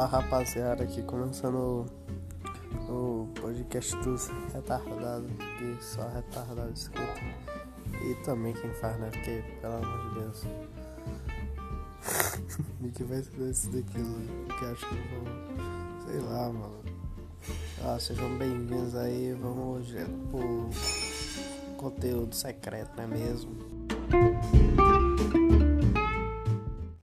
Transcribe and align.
Fala 0.00 0.22
rapaziada, 0.22 0.82
aqui 0.82 1.02
começando 1.02 1.84
o, 2.88 2.90
o 2.90 3.28
podcast 3.38 3.94
dos 3.96 4.30
retardados, 4.50 5.30
que 5.58 5.84
só 5.84 6.08
retardado 6.08 6.72
escuta. 6.72 7.20
E 8.02 8.14
também 8.24 8.54
quem 8.54 8.72
faz, 8.76 8.98
né? 8.98 9.10
Porque, 9.12 9.44
pelo 9.60 9.74
amor 9.74 10.08
de 10.08 10.20
Deus. 10.20 10.44
e 12.82 12.88
que 12.88 13.04
vai 13.04 13.22
ser 13.22 13.50
esse 13.50 13.68
daquilo 13.68 14.14
que 14.58 14.64
acho 14.64 14.88
que 14.88 14.94
eu 14.94 15.02
vou. 15.20 16.10
Sei 16.10 16.20
lá, 16.22 16.50
mano. 16.50 16.82
Ah, 17.84 17.98
sejam 18.00 18.38
bem-vindos 18.38 18.94
aí, 18.94 19.34
vamos 19.34 19.86
direto 19.86 20.18
pro 20.30 20.70
conteúdo 21.76 22.34
secreto, 22.34 22.90
não 22.96 23.04
é 23.04 23.06
mesmo? 23.06 23.50